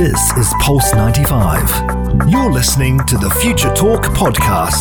[0.00, 2.30] This is Pulse 95.
[2.30, 4.80] You're listening to the Future Talk podcast.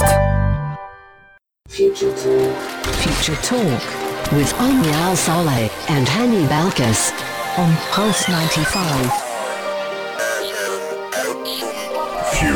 [1.68, 2.86] Future Talk.
[2.96, 7.12] Future Talk with Omnia Al Saleh and Hani Balkis
[7.58, 9.29] on Pulse 95.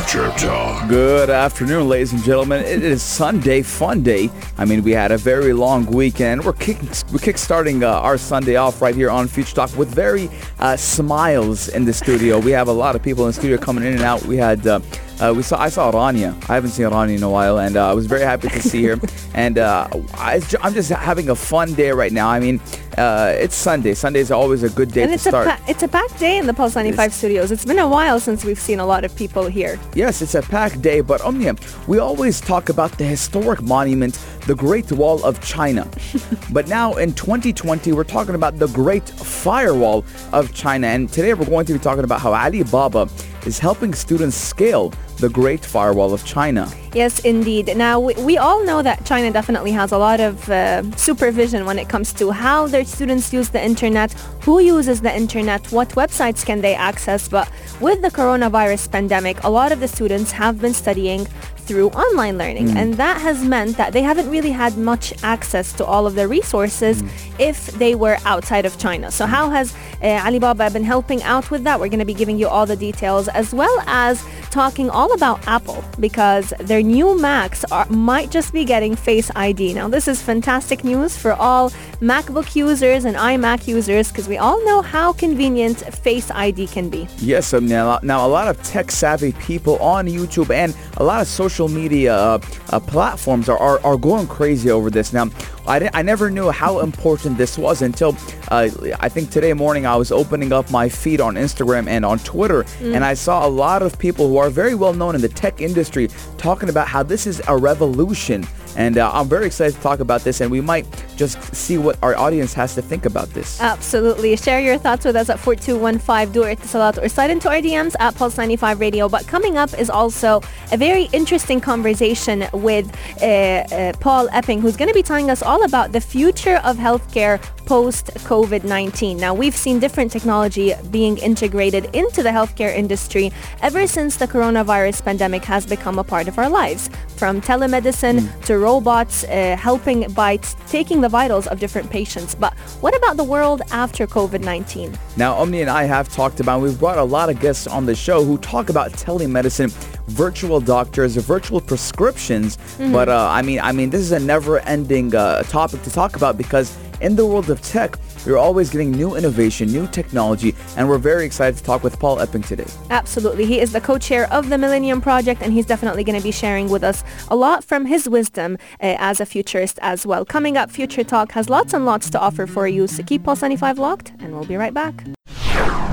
[0.08, 0.90] Talk.
[0.90, 2.64] Good afternoon, ladies and gentlemen.
[2.66, 4.30] It is Sunday, fun day.
[4.58, 6.44] I mean, we had a very long weekend.
[6.44, 10.30] We're kick, we're kickstarting uh, our Sunday off right here on Future Talk with very
[10.60, 12.38] uh, smiles in the studio.
[12.40, 14.24] We have a lot of people in the studio coming in and out.
[14.26, 14.82] We had uh,
[15.20, 16.34] uh, we saw I saw Rania.
[16.50, 18.84] I haven't seen Rania in a while, and uh, I was very happy to see
[18.86, 19.00] her.
[19.34, 22.30] and uh, I, am just having a fun day right now.
[22.30, 22.60] I mean,
[22.98, 23.94] uh, it's Sunday.
[23.94, 25.48] Sundays are always a good day and to it's start.
[25.48, 27.52] A pa- it's a packed day in the Pulse 95 studios.
[27.52, 29.80] It's been a while since we've seen a lot of people here.
[29.96, 31.56] Yes, it's a packed day, but Omnia,
[31.88, 35.90] we always talk about the historic monument, the Great Wall of China.
[36.52, 40.88] but now in 2020, we're talking about the Great Firewall of China.
[40.88, 43.08] And today we're going to be talking about how Alibaba
[43.46, 46.70] is helping students scale the Great Firewall of China.
[46.94, 47.76] Yes, indeed.
[47.78, 51.80] Now, we, we all know that China definitely has a lot of uh, supervision when
[51.80, 56.46] it comes to how their students use the internet, who uses the internet, what websites
[56.46, 57.28] can they access.
[57.28, 61.28] But with the coronavirus pandemic, a lot of the students have been studying
[61.68, 62.70] through online learning.
[62.70, 62.76] Mm.
[62.76, 66.28] And that has meant that they haven't really had much access to all of the
[66.28, 67.10] resources mm.
[67.40, 69.12] if they were outside of China.
[69.12, 71.80] So how has uh, Alibaba been helping out with that?
[71.80, 75.46] We're going to be giving you all the details as well as talking all about
[75.48, 79.74] Apple because their new Macs are, might just be getting Face ID.
[79.74, 84.64] Now this is fantastic news for all MacBook users and iMac users because we all
[84.66, 87.08] know how convenient Face ID can be.
[87.18, 91.22] Yes, um, now, now a lot of tech savvy people on YouTube and a lot
[91.22, 92.40] of social social media uh,
[92.72, 95.14] uh, platforms are, are, are going crazy over this.
[95.14, 95.30] Now,
[95.66, 98.18] I, I never knew how important this was until
[98.50, 98.70] uh,
[99.00, 102.64] I think today morning I was opening up my feed on Instagram and on Twitter,
[102.64, 102.96] mm.
[102.96, 105.62] and I saw a lot of people who are very well known in the tech
[105.62, 110.00] industry talking about how this is a revolution and uh, I'm very excited to talk
[110.00, 113.62] about this, and we might just see what our audience has to think about this.
[113.62, 114.36] Absolutely.
[114.36, 118.16] Share your thoughts with us at 4215 du Etisalat or slide into our DMs at
[118.16, 119.08] Pulse 95 Radio.
[119.08, 124.76] But coming up is also a very interesting conversation with uh, uh, Paul Epping, who's
[124.76, 129.20] going to be telling us all about the future of healthcare post COVID-19.
[129.20, 133.32] Now, we've seen different technology being integrated into the healthcare industry
[133.62, 138.46] ever since the coronavirus pandemic has become a part of our lives, from telemedicine mm.
[138.46, 142.34] to robots uh, helping by t- taking the vitals of different patients.
[142.34, 144.98] But what about the world after COVID-19?
[145.18, 147.96] Now, Omnia and I have talked about, we've brought a lot of guests on the
[147.96, 149.72] show who talk about telemedicine,
[150.08, 152.58] virtual doctors, virtual prescriptions.
[152.58, 152.92] Mm-hmm.
[152.92, 156.38] But uh, I mean, I mean, this is a never-ending uh, topic to talk about
[156.38, 160.98] because in the world of tech, we're always getting new innovation, new technology, and we're
[160.98, 162.66] very excited to talk with Paul Epping today.
[162.90, 163.46] Absolutely.
[163.46, 166.70] He is the co-chair of the Millennium Project, and he's definitely going to be sharing
[166.70, 170.24] with us a lot from his wisdom uh, as a futurist as well.
[170.24, 173.42] Coming up, Future Talk has lots and lots to offer for you, so keep Pulse
[173.42, 175.04] 95 locked, and we'll be right back.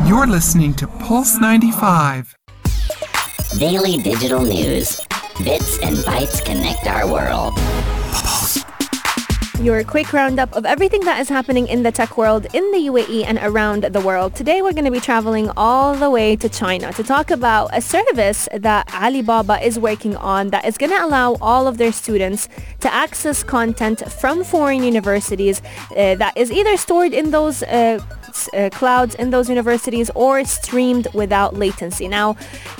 [0.06, 2.36] You're listening to Pulse 95.
[3.58, 5.04] Daily digital news.
[5.42, 7.58] Bits and bytes connect our world
[9.60, 13.26] your quick roundup of everything that is happening in the tech world in the UAE
[13.26, 14.34] and around the world.
[14.34, 17.82] Today we're going to be traveling all the way to China to talk about a
[17.82, 22.48] service that Alibaba is working on that is going to allow all of their students
[22.80, 25.60] to access content from foreign universities
[25.90, 28.00] uh, that is either stored in those uh,
[28.54, 32.08] uh, clouds in those universities or streamed without latency.
[32.08, 32.36] Now,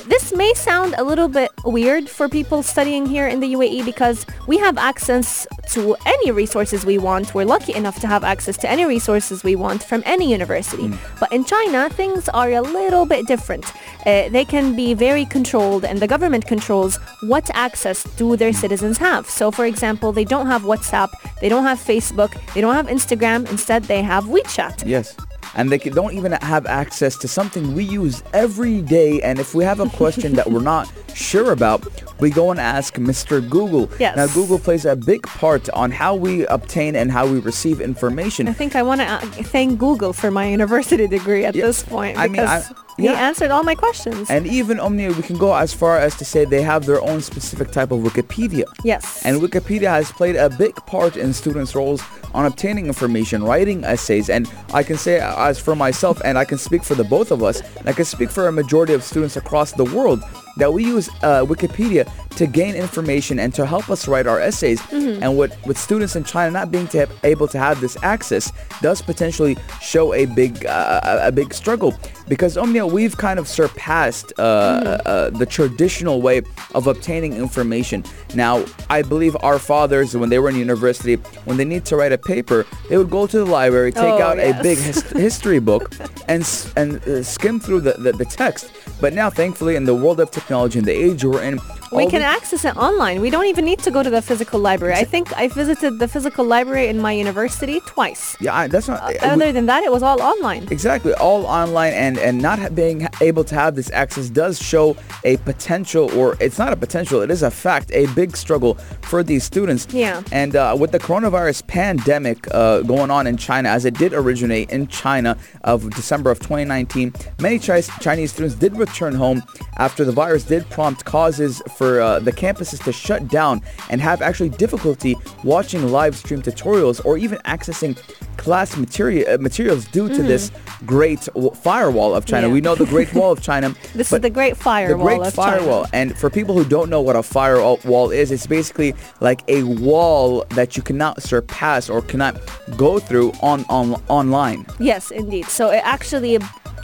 [0.06, 4.26] this may sound a little bit weird for people studying here in the UAE because
[4.46, 7.34] we have access to any resources we want.
[7.34, 10.88] We're lucky enough to have access to any resources we want from any university.
[10.88, 10.98] Mm.
[11.20, 13.64] But in China, things are a little bit different.
[14.06, 18.98] Uh, they can be very controlled and the government controls what access do their citizens
[18.98, 19.28] have.
[19.28, 21.10] So for example, they don't have WhatsApp,
[21.40, 23.48] they don't have Facebook, they don't have Instagram.
[23.50, 24.86] Instead, they have WeChat.
[24.86, 25.16] Yes
[25.54, 29.20] and they don't even have access to something we use every day.
[29.22, 31.86] And if we have a question that we're not sure about,
[32.20, 33.46] we go and ask Mr.
[33.48, 33.90] Google.
[33.98, 34.16] Yes.
[34.16, 38.48] Now, Google plays a big part on how we obtain and how we receive information.
[38.48, 42.18] I think I want to uh, thank Google for my university degree at this point.
[42.18, 42.64] I mean, I,
[43.02, 43.12] yeah.
[43.12, 44.30] he answered all my questions.
[44.30, 47.20] And even Omnia, we can go as far as to say they have their own
[47.20, 48.64] specific type of Wikipedia.
[48.84, 49.24] Yes.
[49.24, 52.02] And Wikipedia has played a big part in students' roles
[52.34, 56.58] on obtaining information, writing essays, and I can say as for myself, and I can
[56.58, 59.36] speak for the both of us, and I can speak for a majority of students
[59.36, 60.22] across the world,
[60.56, 64.80] that we use uh, Wikipedia to gain information and to help us write our essays.
[64.92, 69.02] And with, with students in China not being to able to have this access does
[69.02, 71.94] potentially show a big uh, a big struggle
[72.28, 76.42] because Omnia we've kind of surpassed uh, uh, the traditional way
[76.74, 78.04] of obtaining information.
[78.34, 82.12] Now I believe our fathers when they were in university when they need to write
[82.12, 85.58] a paper they would go to the library take Oh, out a big his- history
[85.58, 85.92] book
[86.28, 86.42] and
[86.76, 88.72] and uh, skim through the, the, the text.
[89.00, 91.58] But now thankfully in the world of technology and the age we're in
[91.92, 93.20] We can access it online.
[93.20, 94.94] We don't even need to go to the physical library.
[94.94, 98.36] I think I visited the physical library in my university twice.
[98.40, 100.68] yeah I, that's not uh, we- Other than that, it was all online.
[100.70, 105.36] Exactly, all online and and not being able to have this access does show a
[105.38, 109.42] potential, or it's not a potential, it is a fact, a big struggle for these
[109.44, 109.86] students.
[109.90, 110.22] Yeah.
[110.32, 114.70] And uh, with the coronavirus pandemic uh, going on in China, as it did originate
[114.70, 119.42] in China of December of 2019, many Chinese students did return home
[119.78, 124.20] after the virus did prompt causes for uh, the campuses to shut down and have
[124.20, 127.96] actually difficulty watching live stream tutorials or even accessing
[128.36, 130.52] class material uh, materials due to this
[130.84, 132.48] great w- firewall of China.
[132.48, 132.50] Mm-hmm.
[132.50, 132.54] Yeah.
[132.54, 133.74] We know the Great Wall of China.
[133.94, 135.58] This is the Great Firewall of the Firewall Great of China.
[135.58, 135.86] Firewall.
[135.94, 140.44] And for people who don't know what a firewall is, it's basically like a wall
[140.50, 142.34] that you cannot surpass or cannot
[142.76, 144.66] go through on, on online.
[144.78, 145.46] Yes, indeed.
[145.46, 146.38] So it actually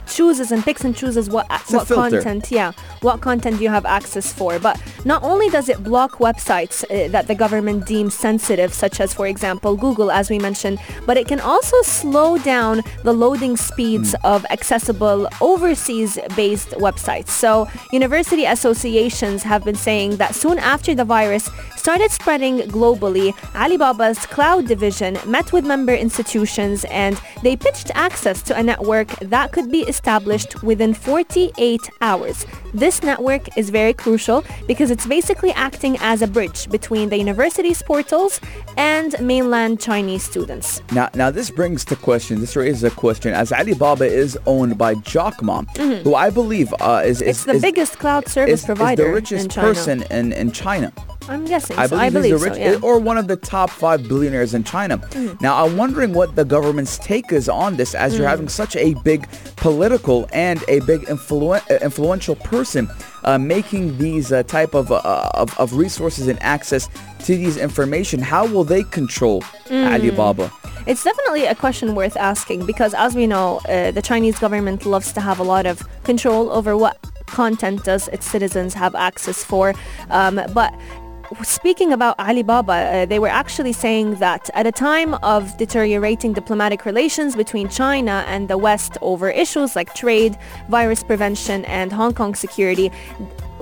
[0.07, 2.71] chooses and picks and chooses what a what content, yeah,
[3.01, 4.59] what content you have access for.
[4.59, 9.13] But not only does it block websites uh, that the government deems sensitive, such as,
[9.13, 13.97] for example, Google, as we mentioned, but it can also slow down the loading speeds
[14.07, 14.25] Hmm.
[14.33, 17.29] of accessible overseas-based websites.
[17.29, 24.25] So university associations have been saying that soon after the virus started spreading globally, Alibaba's
[24.25, 29.71] cloud division met with member institutions and they pitched access to a network that could
[29.71, 32.45] be established within 48 hours.
[32.73, 37.81] This network is very crucial because it's basically acting as a bridge between the university's
[37.81, 38.39] portals
[38.77, 40.67] and mainland Chinese students.
[40.91, 42.39] Now, now this brings to question.
[42.39, 43.33] This raises a question.
[43.33, 45.63] As Alibaba is owned by Jack Ma,
[46.05, 47.29] who I believe uh, is, is Mm-hmm.
[47.29, 50.51] It's the is, biggest cloud service is, is provider the richest in person in, in
[50.51, 50.91] China.
[51.29, 51.77] I'm guessing.
[51.77, 51.89] I so.
[51.97, 52.79] believe, I believe the so, yeah.
[52.81, 54.97] or one of the top five billionaires in China.
[54.99, 55.39] Mm.
[55.41, 58.17] Now, I'm wondering what the government's take is on this, as Mm.
[58.19, 59.27] you're having such a big
[59.57, 62.89] political and a big influen- uh, influential person
[63.23, 66.87] uh, making these uh, type of, uh, of of resources and access
[67.25, 68.21] to these information.
[68.21, 69.93] How will they control Mm.
[69.93, 70.49] Alibaba?
[70.85, 75.11] It's definitely a question worth asking because, as we know, uh, the Chinese government loves
[75.13, 75.75] to have a lot of
[76.05, 76.95] control over what
[77.25, 79.73] content does its citizens have access for.
[80.09, 80.73] Um, but
[81.43, 86.85] speaking about Alibaba, uh, they were actually saying that at a time of deteriorating diplomatic
[86.85, 90.37] relations between China and the West over issues like trade,
[90.69, 92.91] virus prevention, and Hong Kong security,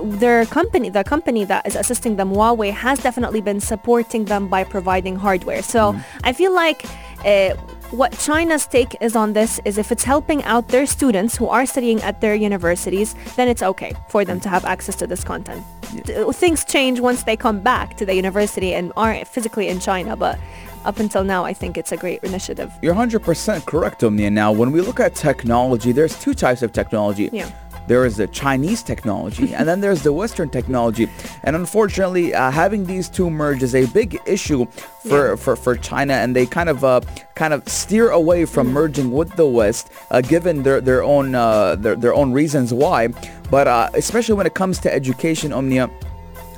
[0.02, 4.62] their company, the company that is assisting them, Huawei, has definitely been supporting them by
[4.62, 5.62] providing hardware.
[5.62, 6.84] So I feel like
[7.24, 7.54] uh,
[7.90, 11.64] what China's take is on this is if it's helping out their students who are
[11.66, 15.64] studying at their universities, then it's okay for them to have access to this content.
[16.04, 20.16] D- Things change once they come back to the university and aren't physically in China,
[20.16, 20.38] but
[20.84, 22.72] up until now, I think it's a great initiative.
[22.82, 24.30] You're 100% correct, Omnia.
[24.30, 27.28] Now, when we look at technology, there's two types of technology.
[27.32, 27.50] Yeah.
[27.86, 31.08] There is the Chinese technology, and then there's the Western technology.
[31.44, 34.66] And unfortunately, uh, having these two merge is a big issue
[35.06, 35.36] for, Yeah.
[35.36, 37.00] for, for China, and they kind of uh,
[37.34, 41.76] kind of steer away from merging with the West, uh, given their their own uh,
[41.76, 43.08] their, their own reasons why.
[43.50, 45.88] But uh, especially when it comes to education, Omnia,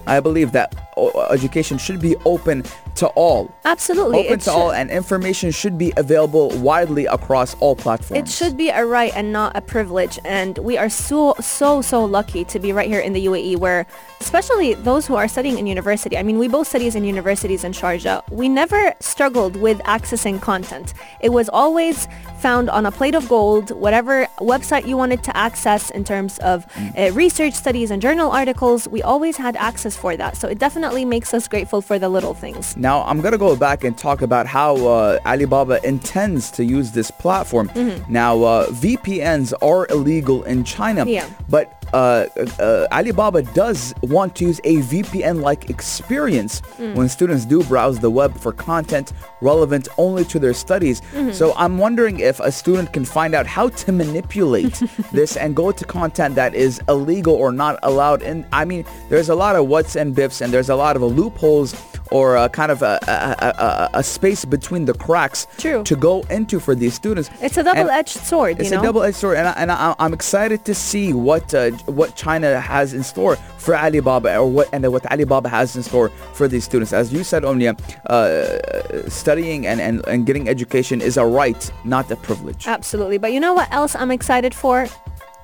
[0.06, 0.87] I believe that
[1.30, 2.64] education should be open
[2.96, 4.20] to all Absolutely.
[4.20, 8.20] open it to all and information should be available widely across all platforms.
[8.20, 10.18] It should be a right and not a privilege.
[10.24, 13.86] And we are so, so, so lucky to be right here in the UAE where,
[14.20, 17.72] especially those who are studying in university, I mean, we both studies in universities in
[17.72, 18.28] Sharjah.
[18.30, 20.94] We never struggled with accessing content.
[21.20, 25.90] It was always found on a plate of gold, whatever website you wanted to access
[25.90, 30.36] in terms of uh, research studies and journal articles, we always had access for that.
[30.36, 32.76] So it definitely makes us grateful for the little things.
[32.76, 36.92] Now, I'm going to go back and talk about how uh, Alibaba intends to use
[36.92, 37.68] this platform.
[37.70, 38.12] Mm-hmm.
[38.12, 41.26] Now, uh, VPNs are illegal in China, Yeah.
[41.48, 42.26] but uh,
[42.58, 46.94] uh, Alibaba does want to use a VPN-like experience Mm.
[46.94, 51.00] when students do browse the web for content relevant only to their studies.
[51.00, 51.32] Mm-hmm.
[51.32, 54.80] So I'm wondering if a student can find out how to manipulate
[55.12, 58.22] this and go to content that is illegal or not allowed.
[58.22, 61.02] And I mean, there's a lot of what's and biffs and there's a lot of
[61.02, 61.74] loopholes
[62.10, 65.82] or a kind of a, a, a, a space between the cracks True.
[65.84, 67.30] to go into for these students.
[67.40, 68.80] It's a double-edged sword, It's know?
[68.80, 72.60] a double-edged sword, and, I, and I, I'm excited to see what uh, what China
[72.60, 76.64] has in store for Alibaba, or what and what Alibaba has in store for these
[76.64, 76.92] students.
[76.92, 82.10] As you said, Omnia, uh, studying and, and, and getting education is a right, not
[82.10, 82.66] a privilege.
[82.66, 83.18] Absolutely.
[83.18, 84.86] But you know what else I'm excited for?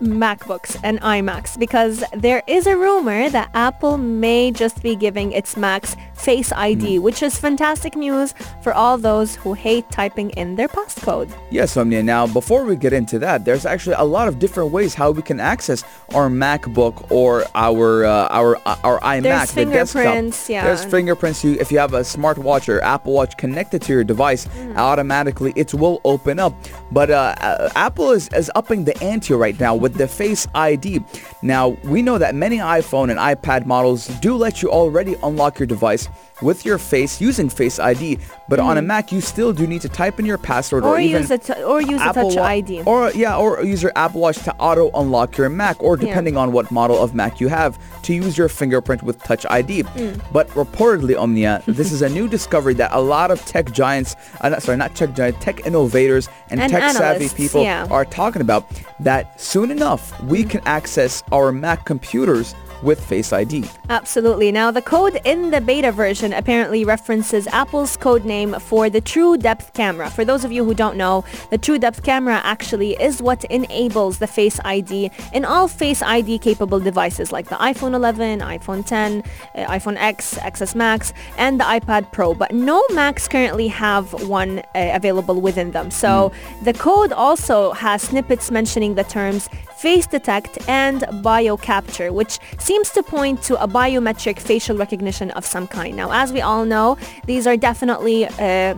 [0.06, 5.56] MacBooks and iMacs because there is a rumor that Apple may just be giving its
[5.56, 8.32] Macs Face ID, which is fantastic news
[8.62, 11.30] for all those who hate typing in their passcode.
[11.50, 12.02] Yes, Omnia.
[12.02, 15.22] Now, before we get into that, there's actually a lot of different ways how we
[15.22, 15.84] can access
[16.14, 20.02] our MacBook or our uh, our our iMac, There's the desktop.
[20.02, 20.64] fingerprints, yeah.
[20.64, 21.44] There's fingerprints.
[21.44, 24.76] You, if you have a smartwatch or Apple Watch connected to your device, Mm.
[24.76, 26.54] automatically it will open up.
[26.92, 31.02] But uh, uh, Apple is, is upping the ante right now with the Face ID.
[31.42, 35.66] Now, we know that many iPhone and iPad models do let you already unlock your
[35.66, 36.08] device
[36.42, 39.88] with your face using Face ID, but on a Mac you still do need to
[39.88, 40.96] type in your password or, Mm.
[40.96, 42.82] Or even use a t- or use a Apple Touch Wa- ID.
[42.84, 46.52] Or yeah, or use your Apple Watch to auto unlock your Mac, or depending on
[46.52, 49.84] what model of Mac you have, to use your fingerprint with Touch ID.
[49.84, 50.20] Mm.
[50.32, 54.48] But reportedly, Omnia, this is a new discovery that a lot of tech giants, uh,
[54.48, 57.86] not, sorry, not tech giants, tech innovators and, And tech savvy people yeah.
[57.90, 58.66] are talking about.
[59.00, 63.64] That soon enough we can access our Mac computers with Face ID.
[63.88, 64.52] Absolutely.
[64.52, 69.36] Now, the code in the beta version apparently references Apple's code name for the True
[69.36, 70.10] Depth camera.
[70.10, 74.18] For those of you who don't know, the True Depth camera actually is what enables
[74.18, 79.22] the Face ID in all Face ID capable devices like the iPhone 11, iPhone 10,
[79.54, 82.34] uh, iPhone X, XS Max, and the iPad Pro.
[82.34, 85.90] But no Macs currently have one uh, available within them.
[85.90, 92.90] So the code also has snippets mentioning the terms face detect and biocapture, which seems
[92.90, 95.96] to point to a biometric facial recognition of some kind.
[95.96, 98.74] Now, as we all know, these are definitely uh,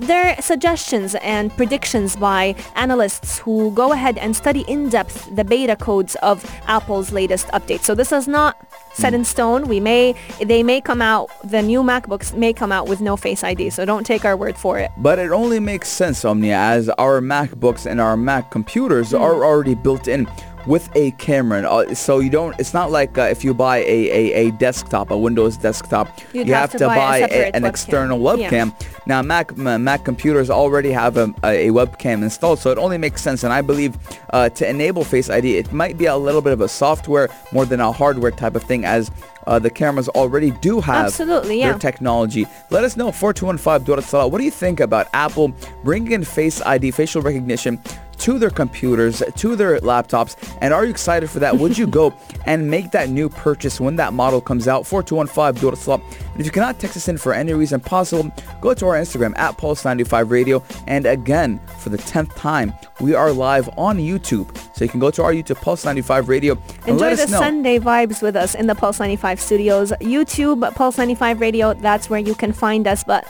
[0.00, 5.76] they're suggestions and predictions by analysts who go ahead and study in depth the beta
[5.76, 7.80] codes of Apple's latest update.
[7.80, 8.67] So this is not
[8.98, 9.68] set in stone.
[9.68, 10.14] We may
[10.44, 13.70] they may come out the new MacBooks may come out with no Face ID.
[13.70, 14.90] So don't take our word for it.
[14.98, 19.22] But it only makes sense, Omnia, as our MacBooks and our Mac computers Hmm.
[19.22, 20.26] are already built in
[20.66, 21.58] with a camera.
[21.58, 24.50] And, uh, So you don't, it's not like uh, if you buy a, a, a
[24.52, 27.68] desktop, a Windows desktop, You'd you have have, to buy a an webcam.
[27.68, 28.50] external Yeah.
[28.50, 28.74] webcam.
[29.06, 33.44] Now Mac Mac computers already have a, a, webcam installed, so it only makes sense.
[33.44, 33.96] And I believe
[34.30, 37.64] uh, to enable Face ID, it might be a little bit of a software more
[37.64, 39.10] than a hardware type of thing as
[39.46, 41.78] uh, the cameras already do have Absolutely, their yeah.
[41.78, 42.46] technology.
[42.70, 45.52] Let us know, 4215 Dora Salah, what do you think about Apple
[45.84, 47.80] bringing in Face ID, facial recognition,
[48.18, 51.56] to their computers, to their laptops, and are you excited for that?
[51.56, 52.14] Would you go
[52.46, 54.86] and make that new purchase when that model comes out?
[54.86, 56.00] 4215 Dora Salah.
[56.32, 59.36] And if you cannot text us in for any reason possible, go to our Instagram
[59.38, 60.62] at Pulse95 Radio.
[60.86, 64.56] And again, for the 10th time, we are live on YouTube.
[64.76, 67.38] So you can go to our YouTube, Pulse95 Radio, and Enjoy let the know.
[67.38, 69.92] Sunday vibes with us in the Pulse 95 studios.
[70.00, 73.04] YouTube, Pulse 95 Radio, that's where you can find us.
[73.04, 73.26] But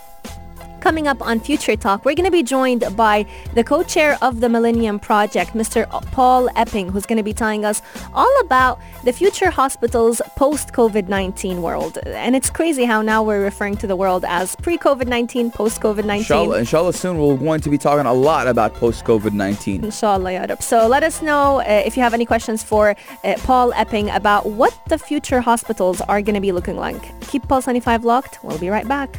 [0.80, 4.48] Coming up on Future Talk, we're going to be joined by the co-chair of the
[4.48, 5.88] Millennium Project, Mr.
[6.12, 7.82] Paul Epping, who's going to be telling us
[8.14, 11.98] all about the future hospitals post-COVID-19 world.
[12.06, 16.18] And it's crazy how now we're referring to the world as pre-COVID-19, post-COVID-19.
[16.18, 19.82] Inshallah, inshallah soon we're going to be talking a lot about post-COVID-19.
[19.82, 20.62] Inshallah, ya Rab.
[20.62, 22.94] So let us know uh, if you have any questions for
[23.24, 27.02] uh, Paul Epping about what the future hospitals are going to be looking like.
[27.22, 28.38] Keep Pulse 95 locked.
[28.44, 29.18] We'll be right back.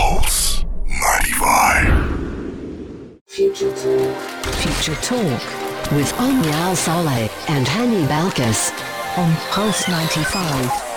[0.00, 3.20] Pulse 95.
[3.26, 4.16] Future Talk
[4.54, 5.42] Future Talk
[5.92, 8.72] with Omnia Al Saleh and Hani Balkis
[9.18, 10.89] on Pulse 95.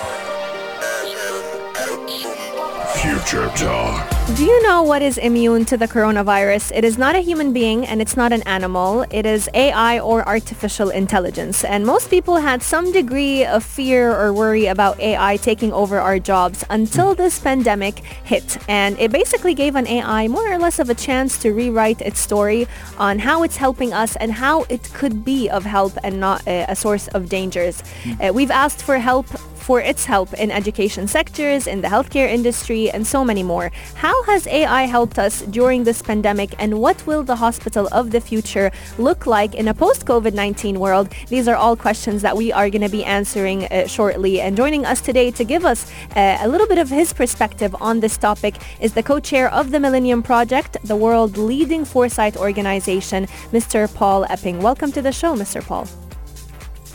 [3.03, 4.09] Future Talk.
[4.37, 6.71] Do you know what is immune to the coronavirus?
[6.73, 9.05] It is not a human being and it's not an animal.
[9.11, 11.65] It is AI or artificial intelligence.
[11.65, 16.17] And most people had some degree of fear or worry about AI taking over our
[16.17, 18.57] jobs until this pandemic hit.
[18.69, 22.21] And it basically gave an AI more or less of a chance to rewrite its
[22.21, 22.67] story
[22.97, 26.63] on how it's helping us and how it could be of help and not a,
[26.69, 27.83] a source of dangers.
[28.21, 29.27] Uh, we've asked for help
[29.63, 33.71] for its help in education sectors, in the healthcare industry, and so many more.
[33.95, 38.19] How has AI helped us during this pandemic, and what will the hospital of the
[38.19, 41.07] future look like in a post-COVID-19 world?
[41.29, 44.41] These are all questions that we are going to be answering uh, shortly.
[44.41, 48.01] And joining us today to give us uh, a little bit of his perspective on
[48.01, 53.93] this topic is the co-chair of the Millennium Project, the world leading foresight organization, Mr.
[53.95, 54.61] Paul Epping.
[54.61, 55.65] Welcome to the show, Mr.
[55.65, 55.87] Paul.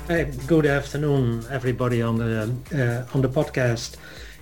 [0.09, 3.97] Hey, good afternoon, everybody on the uh, on the podcast.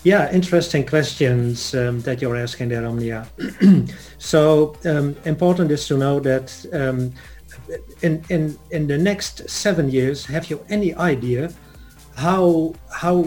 [0.04, 3.26] Yeah, interesting questions um, that you're asking there, Omnia.
[4.18, 7.12] so um, important is to know that um,
[8.02, 11.52] in, in, in the next seven years, have you any idea
[12.14, 13.26] how, how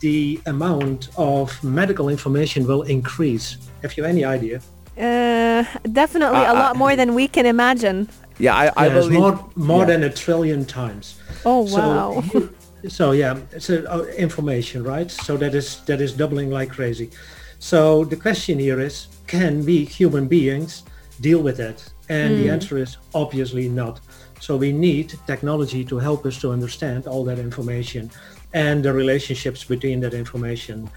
[0.00, 3.56] the amount of medical information will increase?
[3.82, 4.60] Have you any idea?
[4.98, 8.08] Uh, definitely a Uh, lot more than we can imagine.
[8.38, 9.86] Yeah, I, I Yes, believe more, more yeah.
[9.86, 11.18] than a trillion times.
[11.44, 12.22] Oh So wow.
[12.34, 12.54] you-
[12.88, 15.10] So, yeah, so uh, information, right?
[15.10, 17.10] So that is that is doubling like crazy.
[17.58, 20.84] So the question here is, can we human beings
[21.20, 21.82] deal with that?
[22.08, 23.98] And the answer is obviously not.
[24.40, 28.12] So we need technology to help us to understand all that information
[28.54, 30.88] and the relationships between that information.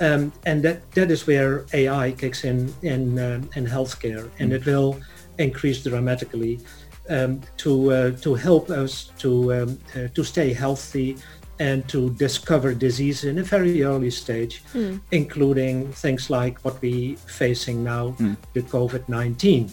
[0.00, 4.64] Um, and that, that is where AI kicks in in, um in healthcare, and it
[4.66, 5.00] will
[5.38, 6.60] increase dramatically
[7.08, 11.16] um, to uh, to help us to um, uh, to stay healthy
[11.60, 14.64] and to discover disease in a very early stage,
[15.12, 18.16] including things like what we facing now,
[18.54, 19.70] the COVID-19.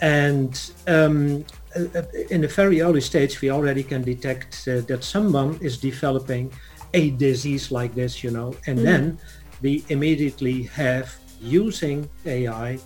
[0.00, 1.44] And um,
[1.76, 5.78] uh, uh, in a very early stage, we already can detect uh, that someone is
[5.78, 6.52] developing
[6.94, 9.18] a disease like this, you know, and then
[9.62, 12.78] we immediately have using AI,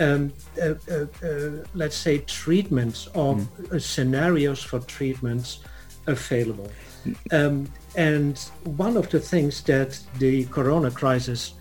[0.00, 3.38] um, uh, uh, uh, let's say, treatments or
[3.72, 5.60] uh, scenarios for treatments
[6.06, 6.70] available.
[7.30, 11.54] Um, and one of the things that the Corona crisis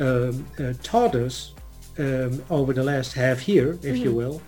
[0.00, 1.54] um, uh, taught us
[1.98, 4.40] um, over the last half year, if you will,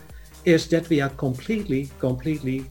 [0.44, 2.64] is that we are completely, completely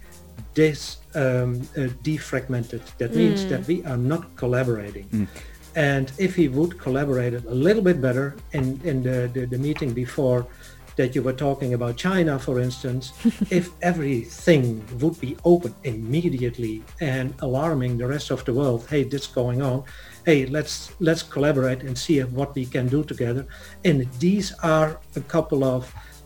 [0.54, 2.82] dis, um, uh, defragmented.
[2.98, 5.28] That means that we are not collaborating.
[5.76, 9.94] And if he would collaborate a little bit better in, in the, the, the meeting
[9.94, 10.48] before
[10.96, 13.14] that you were talking about China, for instance,
[13.50, 19.22] if everything would be open immediately and alarming the rest of the world, hey, this
[19.22, 19.84] is going on,
[20.26, 23.46] hey, let's let's collaborate and see what we can do together.
[23.86, 25.82] And these are a couple of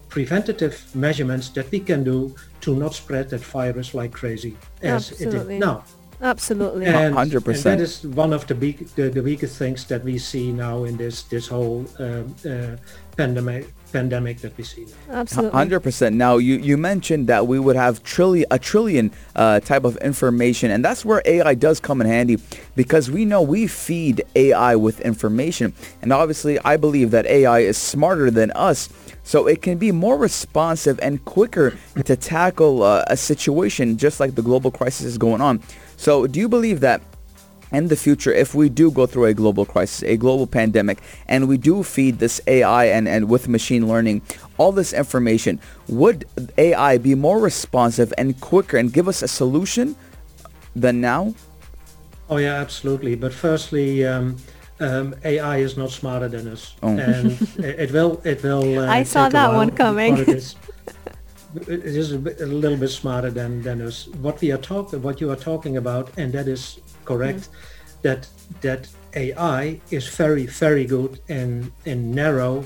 [0.09, 5.27] preventative measurements that we can do to not spread that virus like crazy as it
[5.27, 5.55] Absolutely.
[5.55, 5.83] is now.
[6.21, 6.85] Absolutely.
[6.85, 7.63] 100%.
[7.63, 10.97] that is one of the big, the, the weakest things that we see now in
[10.97, 12.77] this this whole um, uh,
[13.17, 14.85] pandemic pandemic that we see.
[15.07, 15.21] Now.
[15.21, 15.51] Absolutely.
[15.51, 16.15] Hundred percent.
[16.15, 20.71] Now you you mentioned that we would have trillion a trillion uh, type of information,
[20.71, 22.37] and that's where AI does come in handy
[22.75, 27.77] because we know we feed AI with information, and obviously I believe that AI is
[27.77, 28.89] smarter than us,
[29.23, 34.35] so it can be more responsive and quicker to tackle uh, a situation just like
[34.35, 35.61] the global crisis is going on.
[36.03, 37.01] So do you believe that?
[37.71, 41.47] in the future, if we do go through a global crisis, a global pandemic, and
[41.47, 44.21] we do feed this AI and, and with machine learning,
[44.59, 46.23] all this information, would
[46.59, 49.95] AI be more responsive and quicker and give us a solution
[50.75, 51.33] than now?
[52.29, 53.15] Oh yeah, absolutely.
[53.15, 54.37] But firstly, um,
[54.79, 56.89] um, AI is not smarter than us, Oh.
[56.89, 58.79] and it it will it will.
[58.79, 60.13] Uh, I saw take that one coming.
[61.55, 64.07] It is, a, bit, a little bit smarter than than us.
[64.07, 67.49] What we are talking, what you are talking about, and that is correct.
[68.01, 68.27] That
[68.61, 72.65] that AI is very very good in in narrow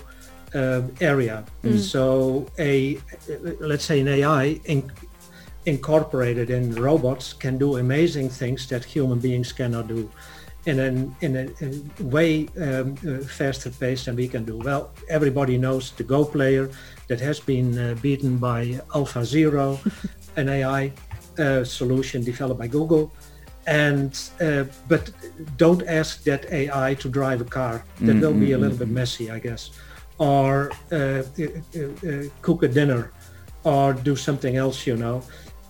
[0.54, 1.46] um, area.
[1.78, 2.98] So a
[3.60, 4.92] let's say an AI in,
[5.66, 10.10] incorporated in robots can do amazing things that human beings cannot do
[10.66, 14.58] in an in a, in way um, uh, faster pace than we can do.
[14.58, 16.70] Well, everybody knows the Go player
[17.08, 19.80] that has been uh, beaten by Alpha Zero,
[20.36, 20.92] an AI
[21.40, 23.12] uh, solution developed by Google.
[23.66, 25.12] And uh, but
[25.58, 27.84] don't ask that AI to drive a car.
[28.00, 29.72] That will be a little bit messy, I guess.
[30.20, 31.22] Or uh, uh,
[31.78, 33.12] uh, cook a dinner,
[33.64, 34.88] or do something else.
[34.88, 35.22] You know,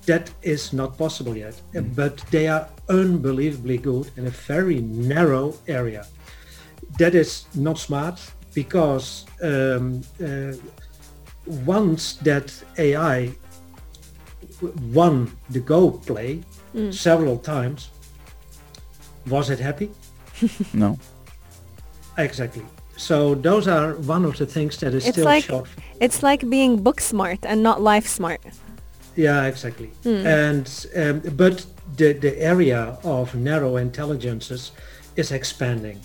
[0.06, 1.56] that is not possible yet.
[1.76, 6.06] Uh, But they are unbelievably good in a very narrow area.
[7.00, 8.20] That is not smart
[8.54, 10.02] because um,
[11.66, 13.32] once that AI
[14.94, 16.42] won the Go play
[16.92, 17.90] several times,
[19.28, 19.90] was it happy?
[20.74, 20.98] No.
[22.18, 22.64] Exactly.
[22.96, 25.68] So those are one of the things that is It's still like short.
[26.00, 28.42] it's like being book smart and not life smart.
[29.16, 29.90] Yeah, exactly.
[30.06, 31.66] And um, but
[31.98, 34.72] the the area of narrow intelligences
[35.16, 36.00] is expanding,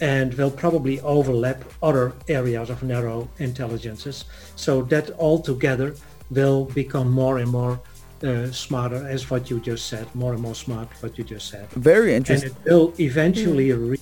[0.00, 4.24] and will probably overlap other areas of narrow intelligences.
[4.56, 5.94] So that all together
[6.30, 7.80] will become more and more
[8.22, 11.68] uh, smarter, as what you just said, more and more smart, what you just said.
[11.70, 12.50] Very interesting.
[12.50, 14.00] And it will eventually reach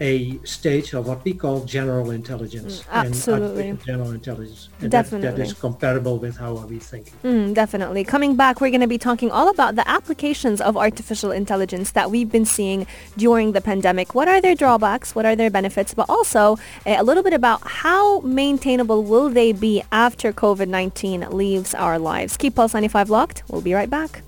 [0.00, 2.82] a stage of what we call general intelligence.
[2.84, 3.68] Mm, absolutely.
[3.68, 4.68] And general intelligence.
[4.80, 5.44] And that- that Definitely.
[5.44, 7.12] is comparable with how are we thinking.
[7.22, 8.04] Mm, definitely.
[8.04, 12.10] Coming back, we're going to be talking all about the applications of artificial intelligence that
[12.10, 12.86] we've been seeing
[13.16, 14.14] during the pandemic.
[14.14, 15.14] What are their drawbacks?
[15.14, 15.92] What are their benefits?
[15.94, 21.74] But also eh, a little bit about how maintainable will they be after COVID-19 leaves
[21.74, 22.36] our lives.
[22.36, 23.42] Keep Pulse 95 locked.
[23.48, 24.22] We'll be right back.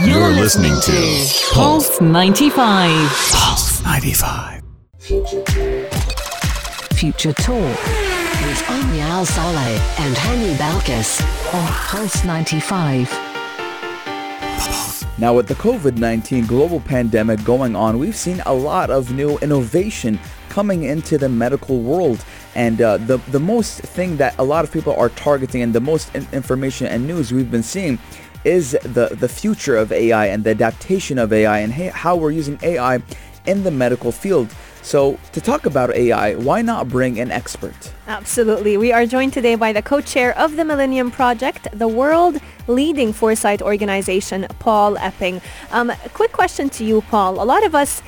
[0.00, 2.54] You're listening to Pulse 95.
[3.30, 4.62] Pulse 95.
[6.94, 11.20] Future Talk with Omnia Al Saleh and Hani Balkis
[11.52, 13.10] on Pulse 95.
[15.18, 20.18] Now, with the COVID-19 global pandemic going on, we've seen a lot of new innovation
[20.48, 22.24] coming into the medical world.
[22.54, 25.80] And uh, the, the most thing that a lot of people are targeting and the
[25.80, 27.98] most in- information and news we've been seeing
[28.44, 32.58] is the, the future of AI and the adaptation of AI and how we're using
[32.62, 33.02] AI
[33.46, 34.52] in the medical field.
[34.82, 37.92] So to talk about AI, why not bring an expert?
[38.08, 38.76] Absolutely.
[38.76, 43.62] We are joined today by the co-chair of the Millennium Project, the world leading foresight
[43.62, 45.40] organization, Paul Epping.
[45.70, 47.40] Um, quick question to you, Paul.
[47.40, 48.02] A lot of us,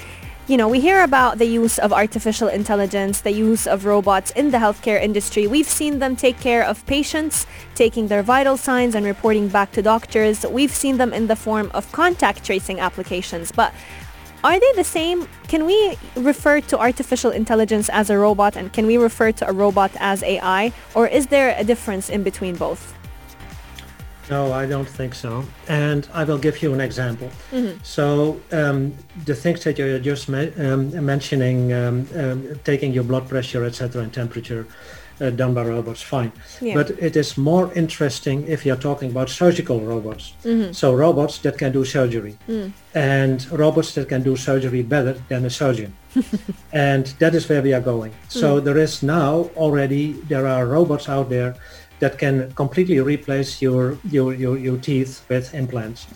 [0.47, 4.51] you know, we hear about the use of artificial intelligence, the use of robots in
[4.51, 5.47] the healthcare industry.
[5.47, 9.81] We've seen them take care of patients, taking their vital signs and reporting back to
[9.81, 10.45] doctors.
[10.45, 13.53] We've seen them in the form of contact tracing applications.
[13.53, 13.73] But
[14.43, 15.27] are they the same?
[15.49, 19.53] Can we refer to artificial intelligence as a robot and can we refer to a
[19.53, 20.73] robot as AI?
[20.95, 22.93] Or is there a difference in between both?
[24.31, 25.45] No, I don't think so.
[25.69, 27.31] And I will give you an example.
[27.83, 28.95] So um,
[29.27, 34.03] the things that you're just me- um, mentioning, um, um, taking your blood pressure, etc.,
[34.03, 34.67] and temperature,
[35.21, 36.33] uh, done by robots, fine.
[36.61, 36.75] Yeah.
[36.75, 40.33] But it is more interesting if you're talking about surgical robots.
[40.73, 42.37] So robots that can do surgery,
[42.95, 45.95] and robots that can do surgery better than a surgeon.
[46.73, 48.13] and that is where we are going.
[48.29, 51.55] So there is now already there are robots out there
[52.01, 56.07] that can completely replace your your your, your teeth with implants.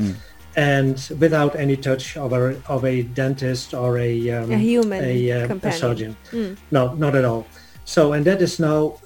[0.56, 5.30] And without any touch of a of a dentist or a um, A human a,
[5.32, 5.78] uh, a companion.
[5.78, 6.16] surgeon,
[6.70, 7.46] no, not at all.
[7.84, 8.98] So, and that is now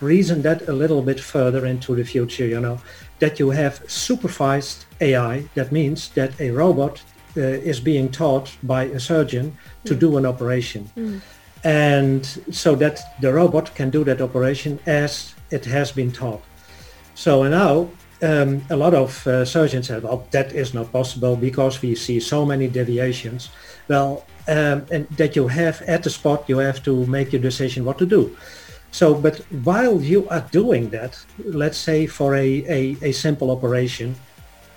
[0.00, 2.78] reason that a little bit further into the future, you know,
[3.18, 5.48] that you have supervised AI.
[5.54, 7.02] That means that a robot
[7.36, 10.88] uh, is being taught by a surgeon to do an operation.
[11.64, 16.42] And so that the robot can do that operation as it has been taught.
[17.14, 17.90] So now
[18.22, 22.20] um, a lot of uh, surgeons said, well, that is not possible because we see
[22.20, 23.50] so many deviations.
[23.88, 27.84] Well, um, and that you have at the spot, you have to make your decision
[27.84, 28.36] what to do.
[28.90, 34.16] So, but while you are doing that, let's say for a, a, a simple operation,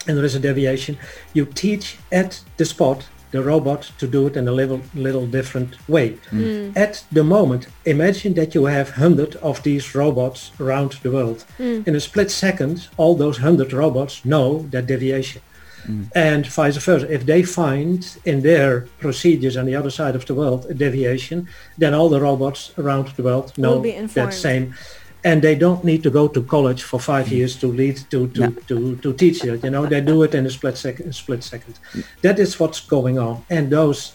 [0.08, 0.98] and there is a deviation,
[1.34, 5.78] you teach at the spot the robot to do it in a little little different
[5.90, 6.18] way.
[6.32, 6.76] Mm.
[6.76, 11.46] At the moment, imagine that you have hundred of these robots around the world.
[11.58, 11.88] Mm.
[11.88, 15.42] In a split second, all those hundred robots know that deviation.
[15.88, 16.12] Mm.
[16.14, 17.12] And vice versa.
[17.12, 21.48] If they find in their procedures on the other side of the world a deviation,
[21.78, 24.76] then all the robots around the world know be that same.
[25.24, 28.40] And they don't need to go to college for five years to lead to to,
[28.42, 28.52] No.
[28.68, 29.64] to, to teach it.
[29.64, 31.14] You know, they do it in a split second.
[31.14, 31.76] Split second.
[32.22, 33.44] That is what's going on.
[33.50, 34.14] And those,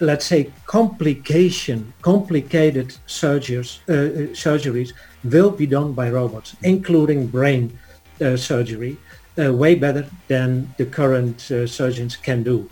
[0.00, 4.92] let's say, complication, complicated surgeries, uh, uh, surgeries
[5.24, 7.78] will be done by robots, including brain
[8.20, 8.96] uh, surgery,
[9.38, 12.68] uh, way better than the current uh, surgeons can do.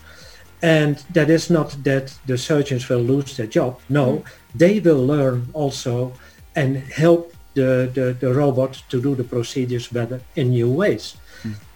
[0.63, 3.81] And that is not that the surgeons will lose their job.
[3.89, 4.23] No,
[4.55, 6.13] they will learn also
[6.55, 11.17] and help the, the, the robot to do the procedures better in new ways.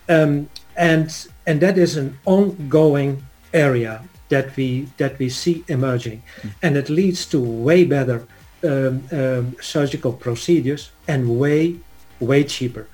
[0.09, 6.23] Um, and and that is an ongoing area that we that we see emerging,
[6.63, 8.27] and it leads to way better
[8.65, 11.77] um, um, surgical procedures and way
[12.21, 12.87] way cheaper.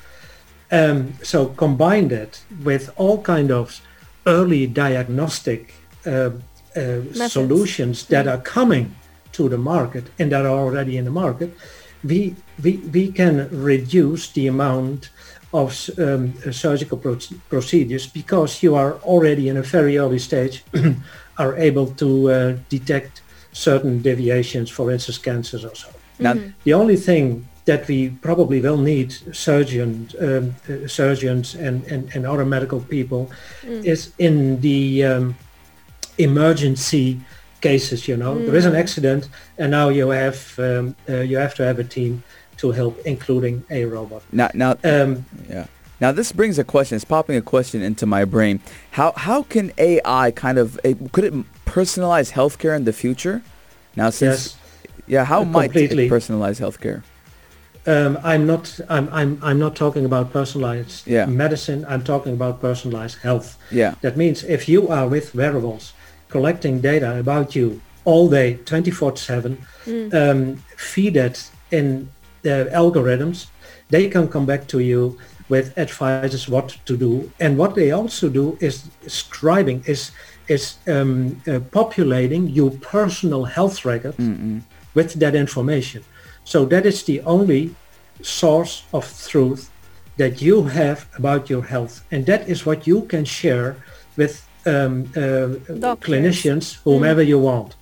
[0.73, 3.81] Um, so combine that with all kind of
[4.27, 5.75] early diagnostic
[6.07, 6.31] uh,
[6.77, 8.95] uh, solutions that are coming
[9.33, 11.57] to the market and that are already in the market,
[12.05, 15.11] we we, we can reduce the amount
[15.53, 20.65] of um, surgical pro- procedures because you are already in a very early stage
[21.39, 25.89] are able to uh, detect certain deviations, for instance, cancers or so.
[26.19, 26.35] Now,
[26.65, 32.27] The only thing that we probably will need surgeons, um, uh, surgeons and, and, and
[32.27, 33.31] other medical people
[33.85, 35.37] is in the um,
[36.19, 37.21] emergency
[37.61, 38.07] cases.
[38.09, 41.63] You know, there is an accident, and now you have um, uh, you have to
[41.65, 42.23] have a team
[42.57, 44.23] to help, including a robot.
[44.33, 45.67] now, now, Um, Yeah.
[46.01, 46.97] Now this brings a question.
[46.97, 48.61] It's popping a question into my brain.
[48.93, 51.35] How how can AI kind of eh, could it
[51.67, 53.43] personalize healthcare in the future?
[53.97, 54.57] Now, since Yes.
[55.07, 57.03] yeah, how Uh, might it personalize healthcare?
[57.87, 58.81] Um, I'm not.
[58.89, 59.39] I'm, I'm.
[59.43, 61.27] I'm not talking about personalized Yeah.
[61.27, 61.85] medicine.
[61.89, 63.57] I'm talking about personalized health.
[63.71, 63.95] Yeah.
[64.01, 65.93] That means if you are with wearables,
[66.31, 69.59] collecting data about you all day, 24/7,
[70.13, 72.09] um, feed it in
[72.43, 73.47] the algorithms,
[73.91, 77.31] they can come back to you with advices what to do.
[77.41, 80.13] And what they also do is scribing, is
[80.49, 84.15] is um, uh, populating your personal health record
[84.95, 86.03] with that information.
[86.45, 87.75] So that is the only
[88.23, 89.71] source of truth
[90.17, 93.77] that you have about your health, and that is what you can share
[94.17, 97.77] with um, uh, clinicians, whomever you want,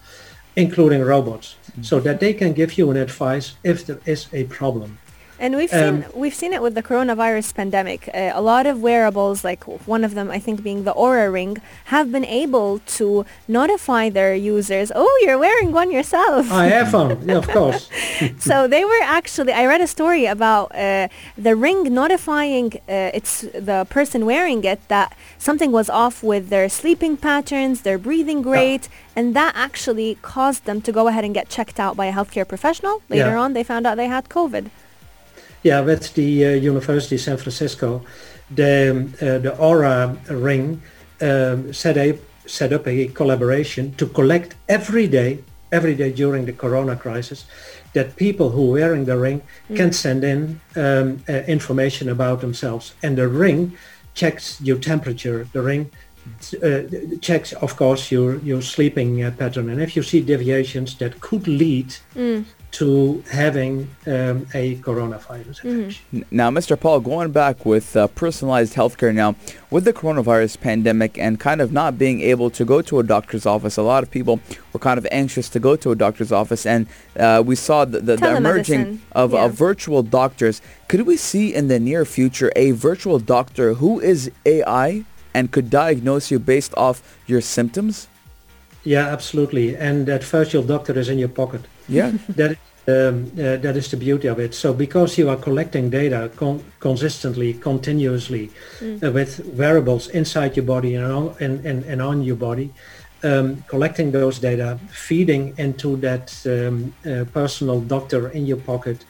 [0.56, 4.98] including robots, so that they can give you an advice if there is a problem.
[5.40, 8.08] And we've Um, seen we've seen it with the coronavirus pandemic.
[8.12, 11.58] Uh, a lot of wearables, like one of them, I think, being the Oura Ring,
[11.94, 14.90] have been able to notify their users.
[14.94, 16.50] Oh, you're wearing one yourself.
[16.50, 17.88] I have one, yeah, of course.
[18.38, 19.52] so they were actually.
[19.52, 21.06] I read a story about uh,
[21.46, 26.68] the ring notifying uh, it's the person wearing it that something was off with their
[26.68, 31.48] sleeping patterns, their breathing rate, and that actually caused them to go ahead and get
[31.48, 33.02] checked out by a healthcare professional.
[33.08, 33.42] Later Yeah.
[33.44, 34.64] on, they found out they had COVID.
[35.62, 38.04] Yeah, with the uh, University of San Francisco,
[38.50, 40.80] the uh, the Oura ring
[41.20, 42.16] um, set up
[42.46, 45.38] set up a collaboration to collect every day,
[45.70, 47.44] every day during the Corona crisis,
[47.92, 49.42] that people who are wearing the ring
[49.74, 53.76] can send in um, uh, information about themselves, and the ring
[54.14, 55.46] checks your temperature.
[55.52, 55.90] The ring
[56.62, 56.82] uh,
[57.20, 61.46] checks, of course, your your sleeping uh, pattern, and if you see deviations that could
[61.48, 61.96] lead
[62.70, 66.04] to having um, a coronavirus infection.
[66.12, 66.78] N- Now, Mr.
[66.78, 69.36] Paul, going back with uh, personalized healthcare now,
[69.70, 73.46] with the coronavirus pandemic and kind of not being able to go to a doctor's
[73.46, 74.40] office, a lot of people
[74.72, 76.86] were kind of anxious to go to a doctor's office, and
[77.18, 79.44] uh, we saw the, the, the emerging of, yeah.
[79.44, 80.60] of virtual doctors.
[80.88, 85.04] Could we see in the near future a virtual doctor who is AI
[85.34, 88.08] and could diagnose you based off your symptoms?
[88.84, 89.76] Yeah, absolutely.
[89.76, 91.62] And that virtual doctor is in your pocket.
[91.88, 92.12] Yeah.
[92.36, 94.54] That um, uh, that is the beauty of it.
[94.54, 98.50] So because you are collecting data con- consistently, continuously,
[98.82, 102.72] uh, with wearables inside your body and on, and, and, and on your body,
[103.22, 109.04] um, collecting those data, feeding into that um, uh, personal doctor in your pocket,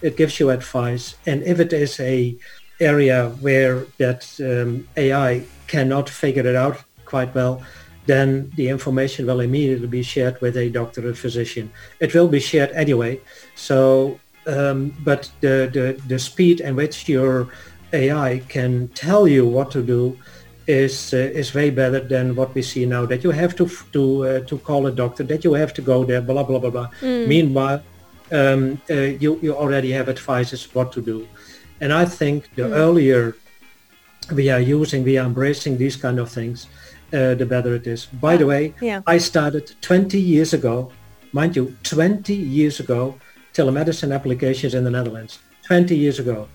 [0.00, 1.16] it gives you advice.
[1.26, 2.36] And if it is a
[2.80, 7.62] area where that um, AI cannot figure it out quite well,
[8.06, 11.70] then the information will immediately be shared with a doctor or physician.
[12.00, 13.20] It will be shared anyway.
[13.54, 17.48] So, um, but the, the, the speed in which your
[17.92, 20.18] AI can tell you what to do
[20.66, 23.06] is uh, is way better than what we see now.
[23.06, 26.04] That you have to to uh, to call a doctor, that you have to go
[26.04, 26.88] there, blah blah blah blah.
[27.02, 27.82] Meanwhile,
[28.32, 31.28] um, uh, you you already have advices what to do,
[31.80, 33.36] and I think the earlier
[34.32, 36.66] we are using, we are embracing these kind of things,
[37.14, 38.06] uh, the better it is.
[38.06, 39.00] By the way, Yeah.
[39.06, 40.90] I started 20 years ago,
[41.32, 43.14] mind you, 20 years ago,
[43.54, 45.38] telemedicine applications in the Netherlands.
[45.66, 46.48] 20 years ago.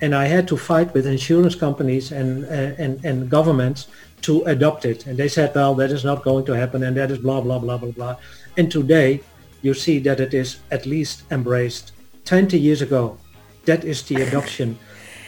[0.00, 3.86] And I had to fight with insurance companies and, uh, and, and governments
[4.22, 5.06] to adopt it.
[5.06, 7.58] And they said, well, that is not going to happen and that is blah, blah,
[7.58, 8.16] blah, blah, blah.
[8.56, 9.20] And today
[9.62, 11.92] you see that it is at least embraced
[12.24, 13.18] 20 years ago.
[13.64, 14.78] That is the adoption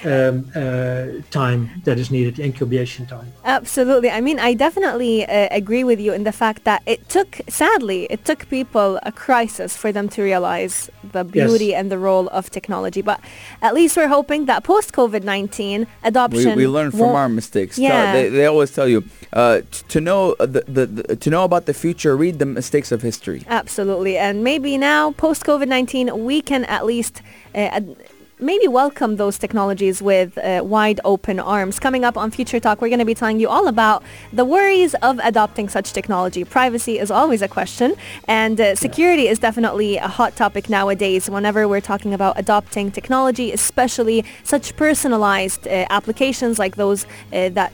[0.05, 3.33] um, uh, time that is needed, incubation time.
[3.45, 4.11] Absolutely.
[4.11, 8.07] I mean, I definitely uh, agree with you in the fact that it took, sadly,
[8.11, 12.51] it took people a crisis for them to realize the beauty and the role of
[12.51, 13.03] technology.
[13.03, 13.21] But
[13.63, 17.79] at least we're hoping that post-COVID-19 adoption we learn from won't- our mistakes.
[17.79, 18.13] Yeah.
[18.13, 21.67] They, they always tell you uh, t- to know the, the, the to know about
[21.67, 23.45] the future, read the mistakes of history.
[23.49, 24.19] Absolutely.
[24.19, 27.23] And maybe now, post-COVID-19, we can at least
[27.55, 27.97] uh, ad-
[28.39, 31.79] maybe welcome those technologies with uh, wide open arms.
[31.79, 34.95] Coming up on Future Talk, we're going to be telling you all about the worries
[34.97, 36.45] of adopting such technology.
[36.45, 37.95] Privacy is always a question,
[38.29, 43.53] and uh, security is definitely a hot topic nowadays whenever we're talking about adopting technology,
[43.53, 47.73] especially such personalized uh, applications like those uh, that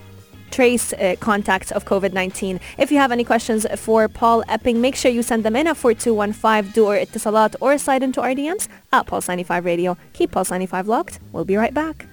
[0.52, 2.60] trace uh, contacts of COVID-19.
[2.78, 5.76] If you have any questions for Paul Epping, make sure you send them in at
[5.76, 9.96] 4215 do or Etisalat or slide into our DMs at Pulse 95 Radio.
[10.12, 11.18] Keep Pulse 95 locked.
[11.32, 12.06] We'll be right back.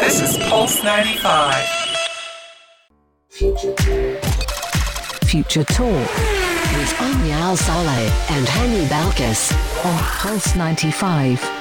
[0.00, 1.54] This is Pulse 95.
[5.28, 5.88] Future Talk
[6.78, 9.52] with Omnia Al Saleh and Hani Balkis
[9.84, 11.57] on Pulse 95.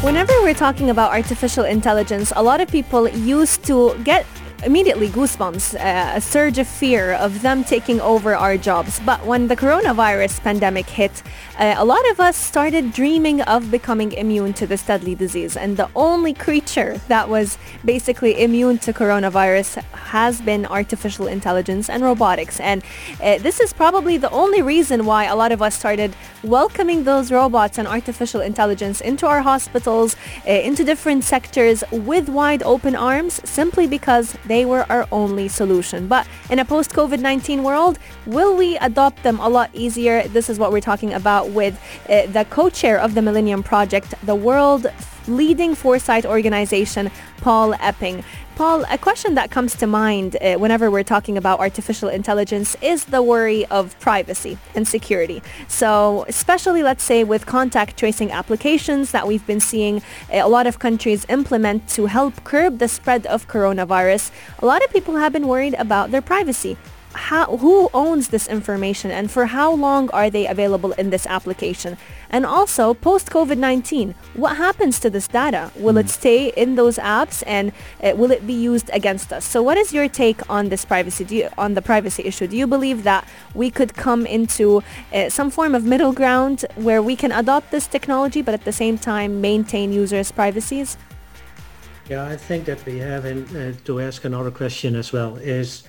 [0.00, 4.24] Whenever we're talking about artificial intelligence, a lot of people used to get
[4.64, 9.00] immediately goosebumps, uh, a surge of fear of them taking over our jobs.
[9.00, 11.22] But when the coronavirus pandemic hit,
[11.58, 15.56] uh, a lot of us started dreaming of becoming immune to this deadly disease.
[15.56, 22.02] And the only creature that was basically immune to coronavirus has been artificial intelligence and
[22.02, 22.58] robotics.
[22.58, 22.82] And
[23.22, 27.30] uh, this is probably the only reason why a lot of us started welcoming those
[27.30, 30.16] robots and artificial intelligence into our hospitals,
[30.48, 36.08] uh, into different sectors with wide open arms, simply because they were our only solution.
[36.08, 40.26] But in a post-COVID-19 world, will we adopt them a lot easier?
[40.28, 44.34] This is what we're talking about with uh, the co-chair of the Millennium Project, the
[44.34, 44.86] world
[45.28, 48.24] leading foresight organization, Paul Epping.
[48.58, 53.04] Paul, a question that comes to mind uh, whenever we're talking about artificial intelligence is
[53.04, 55.40] the worry of privacy and security.
[55.68, 60.66] So especially, let's say, with contact tracing applications that we've been seeing uh, a lot
[60.66, 65.32] of countries implement to help curb the spread of coronavirus, a lot of people have
[65.32, 66.76] been worried about their privacy
[67.14, 71.96] how, who owns this information and for how long are they available in this application?
[72.30, 75.70] And also, post-COVID-19, what happens to this data?
[75.76, 76.00] Will mm.
[76.00, 79.44] it stay in those apps and uh, will it be used against us?
[79.44, 82.46] So what is your take on this privacy, you, on the privacy issue?
[82.46, 87.02] Do you believe that we could come into uh, some form of middle ground where
[87.02, 90.98] we can adopt this technology but at the same time maintain users' privacies?
[92.08, 95.84] Yeah, I think that we have uh, to ask another question as well is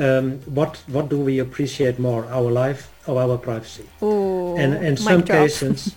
[0.00, 3.84] um, what what do we appreciate more, our life or our privacy?
[4.02, 5.94] Ooh, and in some cases,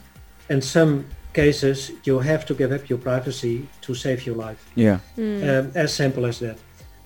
[0.49, 4.63] in some cases, you have to give up your privacy to save your life.
[4.75, 4.99] Yeah.
[5.17, 5.41] Mm.
[5.43, 6.57] Um, as simple as that.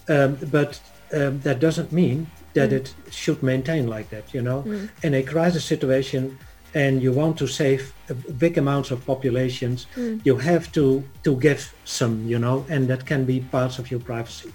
[0.10, 0.79] Um, but
[1.13, 2.77] um, that doesn't mean that mm.
[2.77, 4.33] it should maintain like that.
[4.33, 4.89] You know, mm.
[5.03, 6.38] in a crisis situation,
[6.73, 7.93] and you want to save
[8.39, 10.17] big amounts of populations, hmm.
[10.23, 12.27] you have to to give some.
[12.27, 14.51] You know, and that can be parts of your privacy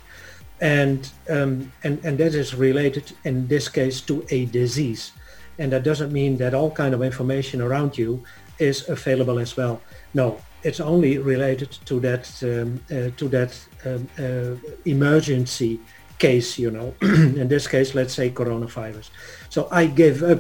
[0.63, 5.13] and um, and and that is related in this case to a disease,
[5.59, 8.23] and that doesn't mean that all kind of information around you
[8.59, 9.81] is available as well.
[10.15, 13.53] No, it's only related to that um, uh, to that
[13.85, 15.81] um, uh, emergency
[16.19, 16.57] case.
[16.59, 19.11] You know, in this case, let's say coronavirus.
[19.49, 20.39] So I gave up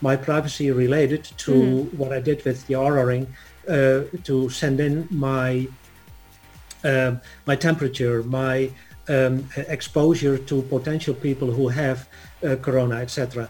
[0.00, 1.96] my privacy related to mm-hmm.
[1.98, 3.26] what I did with the Oura
[3.68, 5.66] uh, to send in my
[6.84, 8.70] uh, my temperature, my
[9.08, 12.08] um, exposure to potential people who have
[12.44, 13.48] uh, corona, etc.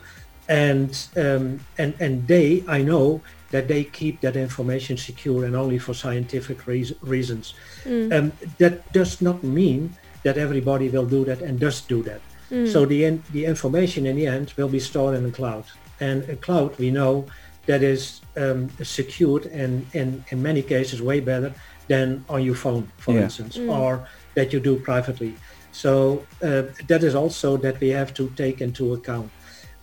[0.49, 5.79] And um, and and they, I know that they keep that information secure and only
[5.79, 7.55] for scientific re- reasons.
[7.85, 8.13] Mm.
[8.19, 12.21] Um, that does not mean that everybody will do that and does do that.
[12.51, 12.71] Mm.
[12.73, 15.65] So the in, the information in the end will be stored in the cloud,
[16.01, 17.27] and a cloud we know
[17.67, 21.53] that is um, secured and in in many cases way better
[21.89, 23.23] than on your phone, for yeah.
[23.23, 23.71] instance, Mm.
[23.71, 25.35] or that you do privately.
[25.77, 29.31] So uh, that is also that we have to take into account.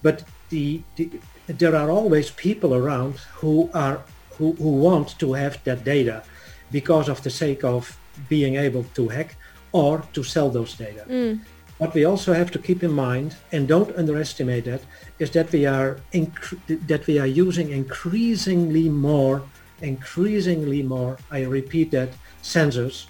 [0.01, 1.09] But the, the,
[1.45, 4.01] there are always people around who are
[4.37, 6.23] who, who want to have that data
[6.71, 7.95] because of the sake of
[8.27, 9.35] being able to hack
[9.71, 11.05] or to sell those data.
[11.07, 11.41] Mm.
[11.77, 14.81] What we also have to keep in mind, and don't underestimate that,
[15.19, 19.43] is that we are inc- that we are using increasingly more,
[19.81, 21.17] increasingly more.
[21.29, 22.09] I repeat that
[22.41, 23.05] sensors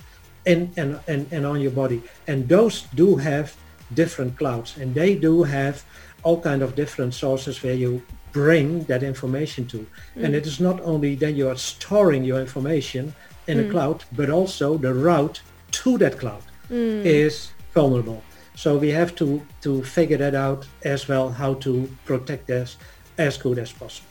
[0.45, 2.01] and, and, and, and on your body.
[2.27, 3.55] And those do have
[3.93, 5.83] different clouds and they do have
[6.23, 8.01] all kind of different sources where you
[8.31, 9.77] bring that information to.
[10.15, 10.25] Mm.
[10.25, 13.13] And it is not only that you are storing your information
[13.47, 13.67] in Mm.
[13.67, 17.05] a cloud, but also the route to that cloud Mm.
[17.05, 18.23] is vulnerable.
[18.55, 22.77] So we have to, to figure that out as well, how to protect this
[23.17, 24.09] as good as possible.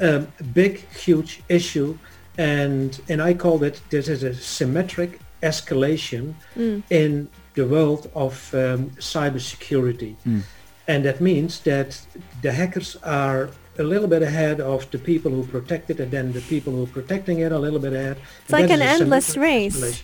[0.00, 1.98] Um, big, huge issue.
[2.36, 6.82] And, and I call it, this is a symmetric escalation Mm.
[6.90, 10.14] in the world of um, cybersecurity.
[10.26, 10.42] Mm.
[10.86, 12.00] And that means that
[12.42, 16.32] the hackers are a little bit ahead of the people who protect it and then
[16.32, 18.16] the people who are protecting it a little bit ahead.
[18.44, 20.02] It's like an endless race.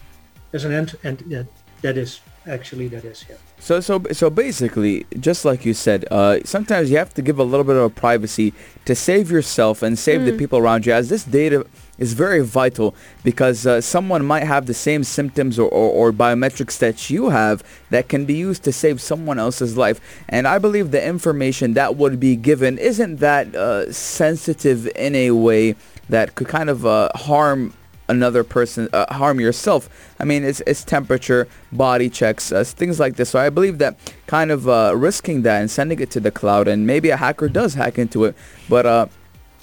[0.51, 1.45] There's an end, and yeah,
[1.83, 3.37] that is actually that is yeah.
[3.59, 7.45] So so so basically, just like you said, uh, sometimes you have to give a
[7.45, 8.53] little bit of privacy
[8.85, 10.39] to save yourself and save the Mm.
[10.39, 10.93] people around you.
[10.93, 11.67] As this data
[11.99, 16.79] is very vital because uh, someone might have the same symptoms or, or, or biometrics
[16.79, 20.01] that you have that can be used to save someone else's life.
[20.29, 25.31] And I believe the information that would be given isn't that uh, sensitive in a
[25.31, 25.77] way
[26.09, 27.75] that could kind of uh, harm
[28.07, 29.89] another person, uh, harm yourself.
[30.21, 33.31] I mean, it's, it's temperature, body checks, uh, things like this.
[33.31, 36.69] So I believe that kind of uh, risking that and sending it to the cloud,
[36.69, 38.37] and maybe a hacker does hack into it,
[38.69, 39.09] but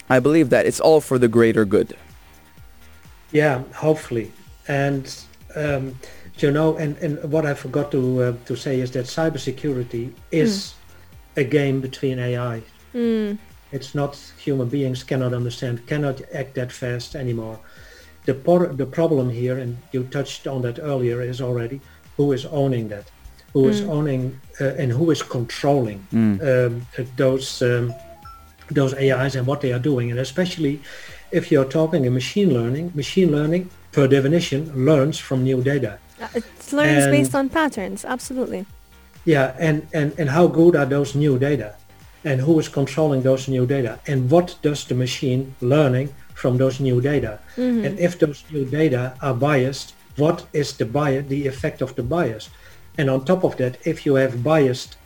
[0.10, 1.95] I believe that it's all for the greater good.
[3.32, 4.32] Yeah, hopefully.
[4.67, 5.05] And
[5.55, 5.95] um,
[6.38, 10.73] You know, and, and what I forgot to uh, to say is that cybersecurity is
[11.36, 12.61] a game between AI.
[13.71, 14.15] It's not
[14.45, 17.57] human beings cannot understand, cannot act that fast anymore.
[18.25, 21.79] The por- the problem here, and you touched on that earlier, is already
[22.17, 23.05] who is owning that,
[23.53, 25.99] who is owning uh, and who is controlling
[26.41, 27.93] um, uh, those um,
[28.74, 30.80] those AIs and what they are doing, and especially
[31.32, 35.97] if you're talking in machine learning, machine learning per definition learns from new data.
[36.22, 36.43] Uh, It
[36.74, 38.05] learns And- based on patterns.
[38.05, 38.65] Absolutely.
[39.26, 41.76] Yeah, and, and, and how good are those new data?
[42.24, 43.99] And who is controlling those new data?
[44.07, 47.39] And what does the machine learning from those new data?
[47.57, 52.03] And if those new data are biased, what is the bias, the effect of the
[52.03, 52.49] bias?
[52.97, 54.97] And on top of that, if you have biased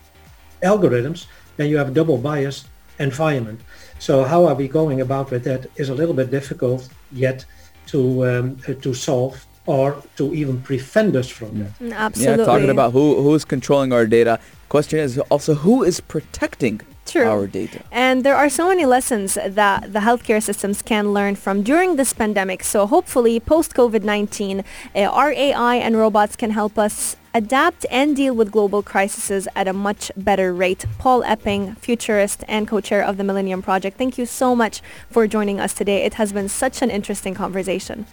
[0.62, 1.26] algorithms,
[1.58, 2.68] then you have double biased
[3.00, 3.62] environment.
[4.00, 7.46] So how are we going about with that is a little bit difficult yet
[7.88, 11.80] to um, uh, to solve or to even prevent us from that.
[11.80, 12.40] Mm, Absolutely.
[12.40, 14.40] Yeah, talking about who who is controlling our data.
[14.70, 17.28] Question is also who is protecting True.
[17.28, 17.82] our data.
[17.92, 22.14] And there are so many lessons that the healthcare systems can learn from during this
[22.14, 22.64] pandemic.
[22.64, 24.64] So hopefully post-COVID-19,
[24.96, 29.68] uh, our AI and robots can help us adapt and deal with global crises at
[29.68, 30.86] a much better rate.
[30.98, 34.82] Paul Epping, futurist and co-chair of the Millennium Project, thank you so much
[35.12, 36.04] for joining us today.
[36.04, 38.06] It has been such an interesting conversation.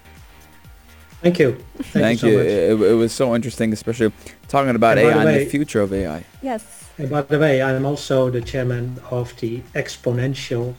[1.23, 1.53] Thank you.
[1.77, 2.31] Thank, Thank you.
[2.31, 2.39] you.
[2.39, 2.47] so much.
[2.47, 4.13] It, it was so interesting, especially
[4.49, 6.25] talking about And AI the and the future of AI.
[6.43, 6.91] Yes.
[6.99, 10.75] And by the way, I'm also the chairman of the Exponential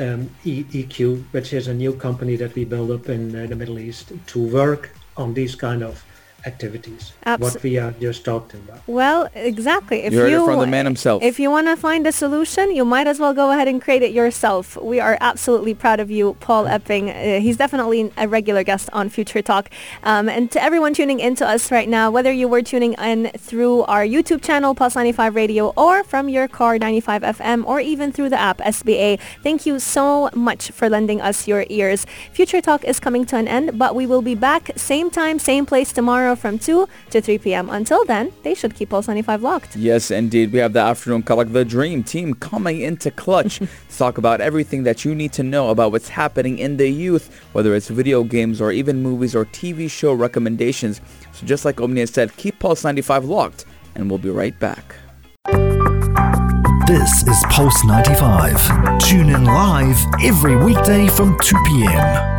[0.00, 3.54] um, E- EQ, which is a new company that we build up in uh, the
[3.54, 6.04] Middle East to work on these kind of
[6.46, 7.12] activities.
[7.26, 8.80] Abso- what we are just talking about.
[8.86, 10.04] Well, exactly.
[10.04, 11.22] If You heard it from the man himself.
[11.22, 14.02] If you want to find a solution, you might as well go ahead and create
[14.02, 14.80] it yourself.
[14.80, 17.10] We are absolutely proud of you, Paul Epping.
[17.10, 19.70] Uh, he's definitely a regular guest on Future Talk.
[20.04, 23.30] Um, and to everyone tuning in to us right now, whether you were tuning in
[23.36, 28.12] through our YouTube channel, Pulse 95 Radio, or from your car 95 FM, or even
[28.12, 32.06] through the app SBA, thank you so much for lending us your ears.
[32.32, 35.66] Future Talk is coming to an end, but we will be back same time, same
[35.66, 37.70] place tomorrow from 2 to 3 p.m.
[37.70, 39.76] Until then, they should keep Pulse 95 locked.
[39.76, 40.52] Yes, indeed.
[40.52, 43.68] We have the afternoon Kalak, the dream team coming into clutch to
[43.98, 47.74] talk about everything that you need to know about what's happening in the youth, whether
[47.74, 51.00] it's video games or even movies or TV show recommendations.
[51.32, 53.64] So just like Omnia said, keep Pulse 95 locked
[53.94, 54.96] and we'll be right back.
[56.86, 59.00] This is Pulse 95.
[59.00, 62.35] Tune in live every weekday from 2 p.m.